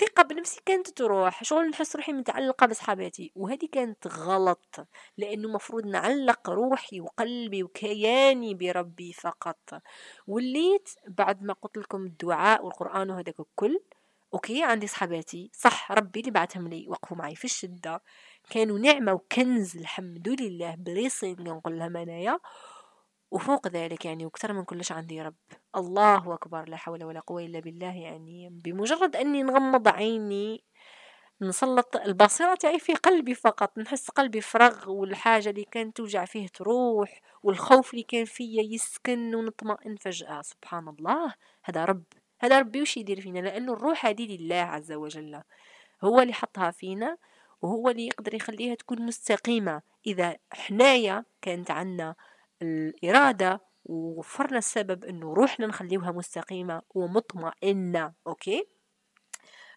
الثقة 0.02 0.22
بنفسي 0.22 0.60
كانت 0.66 0.88
تروح 0.88 1.44
شغل 1.44 1.68
نحس 1.68 1.96
روحي 1.96 2.12
متعلقة 2.12 2.66
بصحاباتي 2.66 3.32
وهذه 3.36 3.68
كانت 3.72 4.06
غلط 4.06 4.76
لأنه 5.16 5.48
مفروض 5.48 5.86
نعلق 5.86 6.50
روحي 6.50 7.00
وقلبي 7.00 7.62
وكياني 7.62 8.54
بربي 8.54 9.12
فقط. 9.12 9.82
وليت 10.26 10.88
بعد 11.08 11.42
ما 11.42 11.52
قلت 11.52 11.78
لكم 11.78 12.06
الدعاء 12.06 12.64
والقرآن 12.64 13.10
وهذاك 13.10 13.40
الكل 13.40 13.80
أوكي 14.34 14.62
عندي 14.64 14.86
صحباتي 14.86 15.50
صح 15.54 15.92
ربي 15.92 16.20
اللي 16.20 16.30
بعتهم 16.30 16.68
لي 16.68 16.86
وقفوا 16.88 17.16
معي 17.16 17.34
في 17.34 17.44
الشدة 17.44 18.02
كانوا 18.50 18.78
نعمة 18.78 19.12
وكنز 19.12 19.76
الحمد 19.76 20.28
لله 20.40 20.74
بريصين 20.78 21.36
نقول 21.40 21.78
لهم 21.78 21.96
أنايا. 21.96 22.38
وفوق 23.30 23.68
ذلك 23.68 24.04
يعني 24.04 24.26
وكثر 24.26 24.52
من 24.52 24.64
كلش 24.64 24.92
عندي 24.92 25.22
رب. 25.22 25.34
الله 25.76 26.34
أكبر 26.34 26.68
لا 26.68 26.76
حول 26.76 27.04
ولا 27.04 27.20
قوة 27.20 27.42
إلا 27.44 27.60
بالله 27.60 27.96
يعني. 27.96 28.48
بمجرد 28.64 29.16
أني 29.16 29.42
نغمض 29.42 29.88
عيني 29.88 30.64
نسلط 31.40 31.96
البصيرة 31.96 32.54
تاعي 32.54 32.78
في 32.78 32.94
قلبي 32.94 33.34
فقط 33.34 33.78
نحس 33.78 34.10
قلبي 34.10 34.40
فرغ 34.40 34.90
والحاجة 34.90 35.50
اللي 35.50 35.64
كانت 35.64 35.96
توجع 35.96 36.24
فيه 36.24 36.48
تروح 36.48 37.20
والخوف 37.42 37.92
اللي 37.92 38.02
كان 38.02 38.24
فيا 38.24 38.62
يسكن 38.62 39.34
ونطمئن 39.34 39.96
فجأة. 39.96 40.42
سبحان 40.42 40.88
الله 40.88 41.34
هذا 41.64 41.84
رب. 41.84 42.04
هذا 42.40 42.58
ربي 42.58 42.82
وش 42.82 42.96
يدير 42.96 43.20
فينا؟ 43.20 43.38
لأنه 43.38 43.72
الروح 43.72 44.06
هذه 44.06 44.36
لله 44.36 44.56
عز 44.62 44.92
وجل. 44.92 45.42
هو 46.04 46.20
اللي 46.20 46.32
حطها 46.32 46.70
فينا 46.70 47.16
وهو 47.62 47.88
اللي 47.88 48.06
يقدر 48.06 48.34
يخليها 48.34 48.74
تكون 48.74 49.02
مستقيمة. 49.02 49.82
إذا 50.06 50.36
حنايا 50.52 51.24
كانت 51.42 51.70
عنا 51.70 52.14
الإرادة 52.62 53.60
ووفرنا 53.84 54.58
السبب 54.58 55.04
إنه 55.04 55.34
روحنا 55.34 55.66
نخليوها 55.66 56.10
مستقيمة 56.12 56.82
ومطمئنة 56.94 58.14
أوكي؟ 58.26 58.64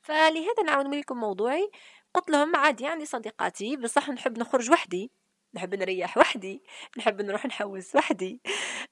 فلهذا 0.01 0.63
نعاود 0.65 0.95
لكم 0.95 1.17
موضوعي. 1.17 1.71
قلت 2.13 2.29
لهم 2.29 2.55
عادي 2.55 2.87
عندي 2.87 3.05
صديقاتي 3.05 3.77
بصح 3.77 4.09
نحب 4.09 4.39
نخرج 4.39 4.71
وحدي. 4.71 5.11
نحب 5.53 5.75
نريح 5.75 6.17
وحدي 6.17 6.63
نحب 6.97 7.21
نروح 7.21 7.45
نحوس 7.45 7.95
وحدي 7.95 8.41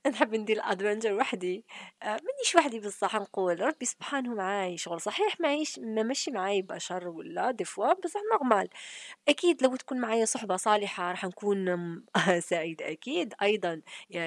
نحب 0.08 0.36
ندير 0.36 0.56
ال 0.58 0.63
adventure 0.63 1.13
وحدي. 1.13 1.66
آه 2.04 2.18
منيش 2.24 2.56
وحدي 2.56 2.80
بصح 2.80 3.16
نقول 3.16 3.62
ربي 3.62 3.86
سبحانه 3.86 4.34
معاي 4.36 4.78
شغل 4.78 5.01
صحيح 5.01 5.39
معيش 5.42 5.80
ما 5.80 6.04
مشي 6.04 6.32
معاي 6.32 6.62
بشر 6.62 7.08
ولا 7.08 7.51
des 7.51 7.70
fois 7.70 7.94
بصح 7.94 8.20
normal 8.34 8.70
أكيد 9.28 9.63
لو 9.63 9.75
تكون 9.75 10.00
معايا 10.01 10.25
صحبة 10.25 10.56
صالحة 10.56 11.12
راح 11.12 11.25
نكون 11.25 12.04
سعيد 12.50 12.82
أكيد. 12.82 13.34
أيضا 13.42 13.82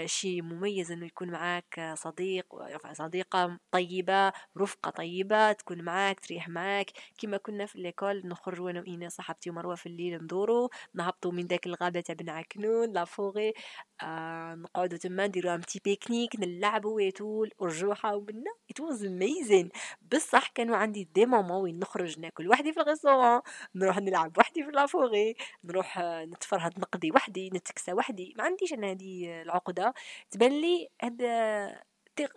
شيء 0.05 0.43
مميز 0.43 0.93
إنه 0.93 1.07
يكون 1.07 1.31
معاك 1.31 1.93
صديق 1.95 2.47
صديقة 2.93 3.59
طيبة 3.71 4.33
رفقة 4.59 4.91
طيبة 4.91 5.53
تكون 5.53 5.83
معاك 5.83 6.21
تريح 6.21 6.49
معاك. 6.49 6.91
كما 7.19 7.37
كنا 7.37 7.67
في 7.67 7.79
l'école 7.79 8.23
نخرج 8.27 8.61
وأنا 8.61 8.81
وأنا 8.81 9.09
صاحبتي 9.09 9.51
ومروة 9.51 9.75
في 9.75 9.87
الليل 9.87 10.23
ندورو 10.25 10.71
نهبطوا 10.95 11.33
من 11.33 11.47
ذاك 11.47 11.67
الغابة 11.67 12.01
تاع 12.01 12.15
بنعكنون 12.23 12.93
la 12.93 13.05
forêt 13.05 13.53
آه 14.03 14.55
نقعدوا 14.55 14.99
تما 14.99 15.27
نديرو 15.27 15.51
un 15.51 15.61
petit 15.61 15.81
pique-nique 15.85 16.37
نلعبوا 16.41 16.95
et 16.97 17.15
tout 17.15 17.51
ورجوحه 17.59 18.17
وبنا. 18.17 18.53
it 18.71 18.81
was 18.81 19.05
amazing 19.05 19.71
بصح 20.13 20.49
كانوا 20.49 20.77
عندي 20.77 21.05
des 21.15 21.27
moments 21.27 21.63
وين 21.63 21.79
نخرج 21.79 22.19
ناكل 22.21 22.49
وحدي 22.49 22.73
في 22.73 22.81
ال 22.81 22.86
restaurant 22.86 23.41
نروح 23.75 23.99
نلعب 23.99 24.39
وحدي 24.39 24.65
في 24.65 24.71
la 24.71 24.89
forêt 24.89 25.37
نروح 25.65 25.99
نتفرهد 26.01 26.79
نقضي 26.81 27.11
وحدي 27.13 27.51
نتكسى 27.51 27.93
وحدي. 27.93 28.35
ما 28.39 28.45
عنديش 28.45 28.73
أنا 28.73 28.91
هذه 28.91 29.43
العقدة. 29.43 29.95
تبان 30.31 30.53
لي 30.61 30.89
هذا 31.03 31.83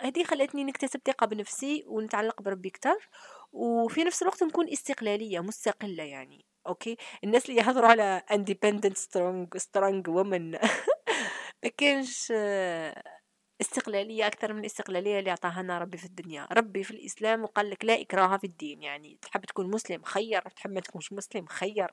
هذه 0.02 0.24
خلتني 0.24 0.64
نكتسب 0.64 1.02
ثقة 1.08 1.26
بنفسي 1.28 1.84
ونتعلق 1.88 2.42
بربي 2.42 2.70
أكتر. 2.70 3.10
وفي 3.54 4.04
نفس 4.04 4.22
الوقت 4.22 4.44
نكون 4.44 4.70
استقلالية 4.70 5.40
مستقلة 5.40 6.04
يعني. 6.04 6.45
okay؟ 6.68 6.98
الناس 7.24 7.50
اللي 7.50 7.62
يهضروا 7.62 7.90
على 7.90 8.22
independent 8.34 8.94
strong 8.98 9.48
strong 9.60 10.04
woman 10.08 10.60
ما 11.64 11.70
كانش 11.78 12.32
استقلالية 13.62 14.28
أكثر 14.28 14.54
من 14.54 14.60
الاستقلالية 14.60 15.20
اللي 15.20 15.30
أعطاها 15.30 15.64
لنا 15.64 15.78
ربي 15.80 15.98
في 15.98 16.06
الدنيا. 16.06 16.48
ربي 16.52 16.84
في 16.84 16.92
الإسلام 16.92 17.44
وقال 17.44 17.70
لك 17.70 17.86
لا 17.86 18.02
إكراه 18.02 18.38
في 18.38 18.44
الدين. 18.44 18.84
يعني 18.84 19.18
تحب 19.22 19.46
تكون 19.46 19.72
مسلم 19.72 20.04
خير. 20.04 20.42
تحب 20.42 20.72
ما 20.72 20.80
تكونش 20.80 21.14
مسلم 21.14 21.46
خير. 21.46 21.92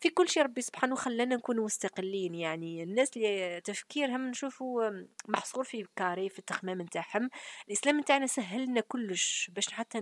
في 0.00 0.08
كل 0.10 0.28
شيء 0.28 0.42
ربي 0.42 0.60
سبحانه 0.62 0.94
خلانا 0.94 1.36
نكون 1.36 1.60
مستقلين. 1.60 2.34
يعني 2.34 2.82
الناس 2.82 3.16
اللي 3.16 3.60
تفكيرهم 3.60 4.28
نشوفوا 4.28 4.90
محصور 5.28 5.64
في 5.64 5.86
كاري 5.96 6.28
في 6.28 6.38
التخمام 6.38 6.82
نتاعهم. 6.82 7.30
الإسلام 7.68 8.00
نتاعنا 8.00 8.26
سهل 8.26 8.64
لنا 8.64 8.80
كلش 8.80 9.50
باش 9.54 9.72
حتى 9.72 10.00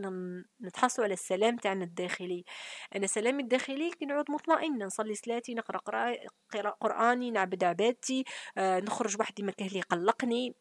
نتحصلوا 0.63 1.05
على 1.05 1.15
السلام 1.15 1.57
تاعنا 1.57 1.85
الداخلي. 1.85 2.45
أنا 2.97 3.07
سلامي 3.07 3.43
الداخلي 3.43 3.91
كي 3.91 4.05
نعود 4.05 4.31
مطمئنة. 4.31 4.87
نصلي 4.87 5.15
صلاتي 5.15 5.55
نقرأ 5.55 6.15
قرآني 6.81 7.31
نعبد 7.31 7.65
عبادتي 7.65 8.25
آه 8.59 8.81
نخرج 8.81 9.21
وحدي 9.21 9.43
مكان 9.43 9.69
اللي 9.69 9.79
يقلقني. 9.79 10.55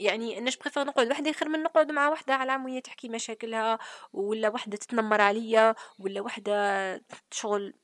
يعني 0.00 0.38
أنا 0.38 0.50
préfère 0.60 0.84
نقعد 0.84 1.10
وحدي 1.10 1.32
خير 1.32 1.48
من 1.48 1.62
نقعد 1.62 1.92
مع 1.92 2.08
وحدة 2.08 2.34
على 2.34 2.52
عموية 2.52 2.80
تحكي 2.80 3.08
مشاكلها 3.08 3.78
ولا 4.12 4.48
وحدة 4.48 4.76
تتنمر 4.76 5.20
عليا 5.20 5.74
ولا 5.98 6.20
وحدة 6.20 6.54
شغل 7.30 7.74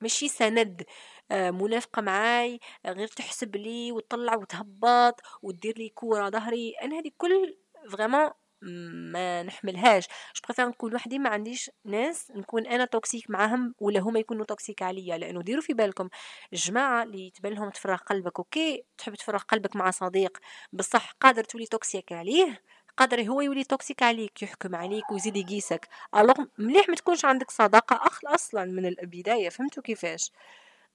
ماشي 0.00 0.28
سند 0.28 0.84
آه، 1.30 1.50
منافقة 1.50 2.02
معاي 2.02 2.60
غير 2.86 3.08
تحسب 3.08 3.56
لي 3.56 3.92
وتطلع 3.92 4.36
وتهبط 4.36 5.20
وتدير 5.42 5.78
لي 5.78 5.88
كورة 5.88 6.30
ظهري. 6.30 6.74
أنا 6.82 6.98
هذه 6.98 7.10
كل 7.18 7.58
vraiment 7.90 8.30
ما 8.62 9.42
نحملهاش. 9.42 10.06
je 10.08 10.42
préfère 10.48 10.68
نكون 10.68 10.94
وحدي 10.94 11.18
ما 11.18 11.30
عنديش 11.30 11.70
ناس 11.84 12.30
نكون 12.30 12.66
أنا 12.66 12.84
toxic 12.84 13.30
معاهم 13.30 13.74
ولا 13.80 14.00
هما 14.00 14.20
يكونوا 14.20 14.44
toxic 14.44 14.82
عليا 14.82 15.18
لأنه 15.18 15.42
ديروا 15.42 15.62
في 15.62 15.74
بالكم. 15.74 16.08
الجماعه 16.52 17.02
اللي 17.02 17.30
تبان 17.30 17.52
لهم 17.52 17.70
تفرغ 17.70 17.96
قلبك 17.96 18.38
okay 18.38 18.84
تحب 18.98 19.14
تفرغ 19.14 19.42
قلبك 19.42 19.76
مع 19.76 19.90
صديق 19.90 20.38
بصح 20.72 21.12
قادر 21.20 21.44
تولي 21.44 21.66
toxic 21.66 22.12
عليه 22.12 22.62
قادر 22.96 23.22
هو 23.22 23.40
يولي 23.40 23.64
toxic 23.64 24.02
عليك 24.02 24.42
يحكم 24.42 24.74
عليك 24.76 25.10
ويزيد 25.12 25.36
يقيسك. 25.36 25.88
alors 26.16 26.34
مليح 26.58 26.88
ما 26.88 26.94
تكونش 26.94 27.24
عندك 27.24 27.50
صداقة 27.50 27.96
اخ 28.06 28.20
أصلا 28.26 28.64
من 28.64 28.86
البداية 28.86 29.48
فهمتوا 29.48 29.82
كيفاش؟ 29.82 30.32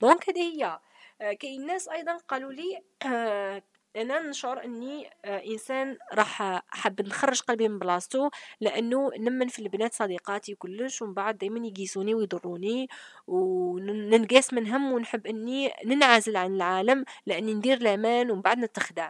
donc 0.02 0.30
هذه 0.30 0.40
هي. 0.42 0.80
آه، 1.22 1.34
كاين 1.34 1.66
ناس 1.66 1.90
أيضا 1.90 2.18
قالوا 2.18 2.52
لي 2.54 2.82
آه، 3.06 3.64
أنا 3.96 4.20
نشعر 4.30 4.64
إني 4.64 5.10
آه، 5.26 5.42
إنسان 5.46 5.98
راح 6.14 6.62
حاب 6.68 7.02
نخرج 7.02 7.42
قلبي 7.42 7.68
من 7.70 7.80
بلاصتو 7.80 8.30
لأنه 8.62 9.10
نمن 9.20 9.48
في 9.48 9.60
البنات 9.60 9.94
صديقاتي 9.94 10.56
كلش 10.56 11.02
ومن 11.02 11.14
بعد 11.14 11.38
دائما 11.38 11.68
يقيسوني 11.68 12.14
ويضروني 12.16 12.88
وننقاس 13.28 14.54
منهم 14.54 14.92
ونحب 14.94 15.28
إني 15.28 15.72
ننعزل 15.86 16.38
عن 16.38 16.56
العالم 16.56 17.06
لأني 17.26 17.54
ندير 17.54 17.78
الأمان 17.78 18.32
ومن 18.32 18.42
بعد 18.42 18.58
نتخدع. 18.60 19.10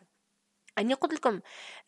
أني 0.78 0.94
قلت 0.94 1.14
لكم 1.14 1.40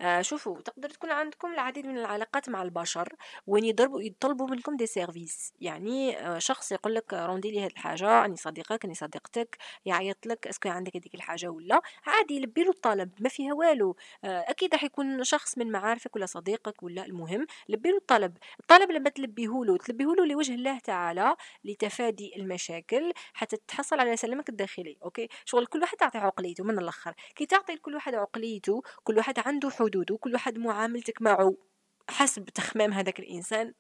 آه 0.02 0.22
شوفوا 0.22 0.62
تقدر 0.62 0.90
تكون 0.90 1.12
عندكم 1.12 1.54
العديد 1.54 1.86
من 1.86 1.98
العلاقات 1.98 2.50
مع 2.50 2.62
البشر 2.62 3.16
وين 3.48 3.66
يضربوا 3.66 4.02
يطلبوا 4.02 4.48
منكم 4.48 4.78
des 4.78 4.86
services 4.86 5.54
يعني 5.62 6.18
آه 6.20 6.40
شخص 6.40 6.72
يقول 6.72 6.96
لك 6.96 7.14
روندي 7.14 7.52
لي 7.52 7.60
هذه 7.66 7.68
الحاجة 7.72 8.26
اني 8.26 8.36
صديقك 8.36 8.86
اني 8.86 8.94
صديقتك 8.96 9.58
يعيط 9.86 10.26
لك 10.26 10.48
est-ce 10.48 10.63
que 10.63 10.70
عندك 10.70 10.96
هذيك 10.98 11.16
الحاجة 11.16 11.48
ولا؟ 11.50 11.82
عادي 12.06 12.36
يلبي 12.36 12.64
له 12.64 12.70
الطلب 12.70 13.12
ما 13.20 13.30
فيها 13.30 13.54
والو. 13.54 13.96
آه 14.24 14.46
أكيد 14.50 14.74
راح 14.74 14.84
يكون 14.84 15.24
شخص 15.24 15.58
من 15.58 15.72
معارفك 15.72 16.16
ولا 16.16 16.26
صديقك 16.26 16.84
ولا 16.84 17.06
المهم 17.06 17.48
لبي 17.70 17.90
له 17.90 17.98
الطلب. 17.98 18.38
الطلب 18.60 18.92
لما 18.92 19.10
تلبيه 19.10 19.64
له 19.66 19.78
تلبيه 19.78 20.06
له 20.06 20.26
لوجه 20.26 20.54
الله 20.56 20.80
تعالى 20.80 21.36
لتفادي 21.64 22.36
المشاكل 22.36 23.14
حتى 23.34 23.58
تحصل 23.68 24.00
على 24.00 24.18
سلامك 24.18 24.50
الداخلي 24.50 24.98
okay؟ 25.04 25.28
شغل 25.46 25.66
كل 25.66 25.82
واحد 25.82 25.98
تعطي 25.98 26.18
عقليته 26.18 26.64
من 26.64 26.80
الأخر. 26.80 27.14
كي 27.36 27.46
تعطي 27.46 27.74
لكل 27.74 27.96
واحد 27.96 28.16
عقليته 28.16 28.75
كل 29.04 29.18
واحد 29.18 29.40
عنده 29.40 29.70
حدوده 29.70 30.18
كل 30.18 30.34
واحد 30.34 30.58
معاملتك 30.58 31.22
معه 31.22 31.56
حسب 32.10 32.46
تخمام 32.46 32.94
هذاك 32.94 33.20
الإنسان. 33.20 33.74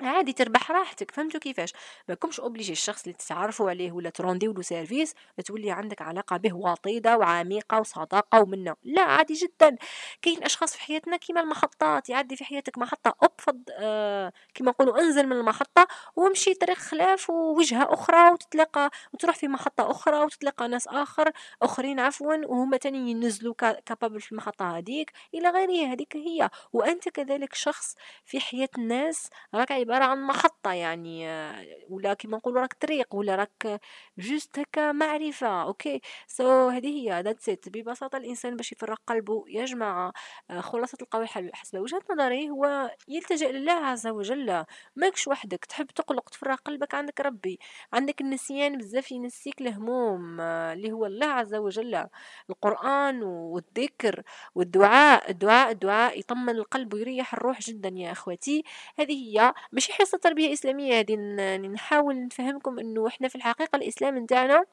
عادي 0.00 0.32
تربح 0.32 0.70
راحتك 0.70 1.10
فهمتوا 1.10 1.40
كيفاش؟ 1.40 1.72
ما 2.08 2.14
كمش 2.14 2.40
obligé 2.40 2.72
الشخص 2.72 3.02
اللي 3.02 3.12
تتعرفوا 3.14 3.70
عليه 3.70 3.92
ولا 3.92 4.10
ترونديو 4.10 4.52
له 4.52 4.62
service 4.62 5.14
تولي 5.46 5.70
عندك 5.70 6.02
علاقة 6.02 6.36
به 6.36 6.52
وطيده 6.54 7.16
وعميقة 7.18 7.80
وصداقة 7.80 8.40
ومنه. 8.40 8.76
لا 8.84 9.02
عادي 9.02 9.34
جدا. 9.34 9.76
كاين 10.22 10.44
أشخاص 10.44 10.72
في 10.76 10.80
حياتنا 10.80 11.16
كيما 11.16 11.40
المحطات 11.40 12.08
يعدي 12.08 12.36
في 12.36 12.44
حياتك 12.44 12.78
محطه 12.78 13.14
أبفض 13.22 13.62
آه 13.78 14.32
كيما 14.54 14.70
نقولوا 14.70 14.98
انزل 15.00 15.26
من 15.26 15.32
المحطه 15.32 15.86
وامشي 16.16 16.54
طريق 16.54 16.76
خلاف 16.78 17.30
ووجهة 17.30 17.94
أخرى 17.94 18.30
وتتلاقى 18.32 18.90
وتروح 19.12 19.36
في 19.36 19.48
محطه 19.48 19.90
أخرى 19.90 20.24
وتتلاقى 20.24 20.68
ناس 20.68 20.88
آخر 20.88 21.30
أخرين 21.62 22.00
عفوا 22.00 22.34
وهما 22.46 22.76
تاني 22.76 23.10
ينزلوا 23.10 23.54
capable 23.86 24.20
في 24.20 24.32
المحطه 24.32 24.78
هذيك 24.78 25.12
إلى 25.34 25.48
غيرها. 25.50 25.92
هذيك 25.92 26.16
هي. 26.16 26.50
وأنت 26.72 27.08
كذلك 27.08 27.54
شخص 27.54 27.94
في 28.24 28.40
حياة 28.40 28.68
الناس 28.78 29.30
راك 29.54 29.83
عبارة 29.84 30.04
عن 30.04 30.22
محطة 30.22 30.72
يعني 30.72 31.26
ولا 31.88 32.14
كيما 32.14 32.36
نقولوا 32.36 32.60
راك 32.60 32.72
طريق 32.72 33.14
ولا 33.14 33.36
راك 33.36 33.80
juste 34.18 34.58
هكا 34.58 34.92
معرفة 34.92 35.62
okay. 35.62 36.00
so 36.26 36.70
so, 36.70 36.72
هذه 36.74 36.86
هي 36.86 37.22
that's 37.22 37.48
it 37.48 37.68
ببساطة 37.68 38.16
الإنسان 38.16 38.56
باش 38.56 38.72
يفرغ 38.72 38.96
قلبه 39.06 39.44
يا 39.48 39.64
جماعة 39.64 40.12
خلاصة 40.60 40.98
القول 41.02 41.28
حسب 41.54 41.78
وجهة 41.78 42.02
نظري 42.10 42.50
هو 42.50 42.90
يلتجئ 43.08 43.52
لله 43.52 43.72
عز 43.72 44.06
وجل. 44.06 44.64
ماكش 44.96 45.28
وحدك 45.28 45.64
تحب 45.64 45.86
تقلق 45.86 46.28
تفرغ 46.30 46.54
قلبك 46.56 46.94
عندك 46.94 47.20
ربي. 47.20 47.58
عندك 47.92 48.20
النسيان 48.20 48.78
بزاف 48.78 49.12
ينسيك 49.12 49.60
الهموم 49.60 50.40
آه، 50.40 50.72
اللي 50.72 50.92
هو 50.92 51.06
الله 51.06 51.26
عز 51.26 51.54
وجل. 51.54 52.06
القرآن 52.50 53.22
والذكر 53.22 54.22
والدعاء 54.54 55.30
الدعاء 55.30 55.70
الدعاء 55.70 56.18
يطمن 56.18 56.56
القلب 56.56 56.94
ويريح 56.94 57.34
الروح 57.34 57.60
جدا 57.60 57.88
يا 57.88 58.12
اخوتي 58.12 58.64
هذه 58.98 59.12
هي 59.12 59.54
ماشي 59.74 59.92
حصة 59.92 60.18
تربية 60.18 60.52
إسلامية 60.52 60.98
هذه 61.00 61.16
نحاول 61.68 62.24
نفهمكم 62.26 62.78
إنه 62.78 63.06
إحنا 63.08 63.28
في 63.28 63.34
الحقيقة 63.36 63.76
الإسلام 63.76 64.18
نتاعنا 64.18 64.64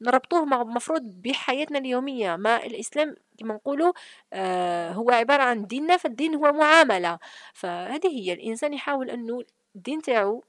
نربطوه 0.00 0.44
مع 0.44 0.62
مفروض 0.64 1.02
بحياتنا 1.02 1.78
اليومية. 1.78 2.36
ما 2.36 2.56
الإسلام 2.66 3.14
كما 3.38 3.54
نقولوا 3.54 3.92
آه 4.32 4.92
هو 4.92 5.10
عبارة 5.10 5.42
عن 5.42 5.66
ديننا 5.66 5.96
فالدين 5.96 6.34
هو 6.34 6.52
معاملة. 6.52 7.18
فهذه 7.54 8.08
هي 8.08 8.32
الإنسان 8.32 8.74
يحاول 8.74 9.10
أنه 9.10 9.42
الدين 9.76 10.02
تاعو 10.02 10.44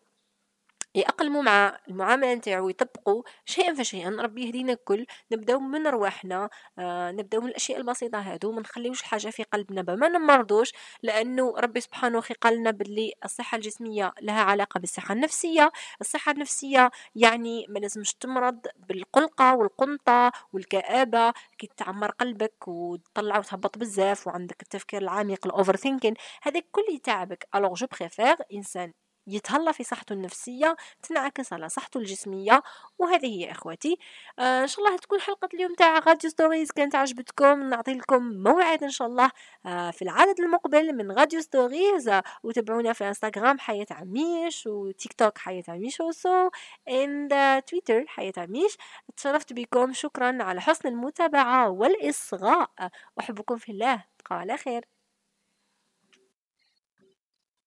يأقلموا 0.95 1.41
مع 1.41 1.79
المعاملة 1.89 2.33
نتاعو 2.33 2.69
يطبقوا 2.69 3.24
شيئا 3.45 3.74
فشيئا 3.74 4.10
ربي 4.10 4.45
يهدينا 4.48 4.74
الكل. 4.74 5.05
نبداو 5.31 5.60
من 5.60 5.88
رواحنا 5.88 6.50
آه 6.79 7.12
نبداو 7.12 7.41
من 7.41 7.48
الأشياء 7.50 7.77
البسيطة 7.79 8.19
هادو 8.19 8.51
ما 8.51 8.62
نخليوش 8.62 9.01
حاجة 9.03 9.29
في 9.29 9.43
قلبنا 9.43 9.81
ما 9.95 10.07
نمرضوش 10.10 10.71
لأنه 11.03 11.53
ربي 11.57 11.81
سبحانه 11.81 12.17
وتعالى 12.17 12.36
قال 12.41 12.57
لنا 12.57 12.71
باللي 12.71 13.13
الصحة 13.25 13.55
الجسمية 13.55 14.13
لها 14.21 14.41
علاقة 14.41 14.79
بالصحة 14.79 15.13
النفسية. 15.13 15.71
الصحة 16.01 16.31
النفسية 16.31 16.91
يعني 17.15 17.65
ما 17.69 17.79
لازمش 17.79 18.13
تمرض 18.13 18.67
بالقلقة 18.77 19.55
والقنطة 19.55 20.31
والكآبة. 20.53 21.33
كي 21.57 21.69
تعمر 21.77 22.12
قلبك 22.12 22.67
وتطلع 22.67 23.38
وتهبط 23.39 23.77
بزاف 23.77 24.27
وعندك 24.27 24.62
التفكير 24.62 25.01
العميق 25.01 25.45
ال 25.48 25.75
overthinking 25.75 26.13
هذاك 26.41 26.65
كل 26.71 26.83
يتعبك. 26.95 27.48
alors 27.55 27.74
je 27.74 27.88
préfère 28.00 28.36
انسان 28.53 28.93
يتهلا 29.28 29.72
في 29.72 29.84
صحته 29.84 30.13
النفسية 30.13 30.75
تنعكس 31.04 31.54
على 31.54 31.70
صحته 31.70 31.98
الجسمية. 31.98 32.63
وهذه 33.00 33.25
هي 33.25 33.51
إخواتي. 33.51 33.98
آه 34.40 34.62
إن 34.62 34.68
شاء 34.68 34.86
الله 34.86 34.98
تكون 34.98 35.22
حلقة 35.22 35.50
اليوم 35.54 35.74
تاع 35.74 36.00
Radio 36.00 36.29
Stories 36.29 36.72
كانت 36.72 36.96
عجبتكم. 36.96 37.70
نعطي 37.70 37.94
لكم 37.94 38.24
موعد 38.44 38.84
إن 38.84 38.90
شاء 38.90 39.08
الله 39.08 39.32
آه 39.66 39.92
في 39.92 40.01
العدد 40.01 40.40
المقبل 40.40 40.94
من 40.96 41.12
Radio 41.12 41.41
Stories. 41.41 42.08
آه 42.10 42.24
وتابعونا 42.44 42.94
في 42.94 43.08
إنستغرام 43.08 43.60
حياة 43.60 43.86
عميش 43.92 44.68
وتيك 44.68 45.13
توك 45.13 45.38
حياة 45.38 45.63
عميش 45.70 46.00
و 46.01 46.17
so 46.17 46.50
and 46.89 47.62
تويتر 47.68 48.06
حياة 48.08 48.34
عميش. 48.38 48.78
تشرفت 49.18 49.54
بكم. 49.54 49.94
شكرا 49.94 50.44
على 50.44 50.62
حسن 50.62 50.90
المتابعة 50.90 51.70
والإصغاء. 51.70 52.70
أحبكم 53.20 53.58
في 53.58 53.72
الله. 53.72 54.04
تبقوا 54.20 54.38
على 54.38 54.58
خير. 54.58 55.00